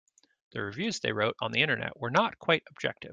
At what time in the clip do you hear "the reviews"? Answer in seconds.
0.53-0.99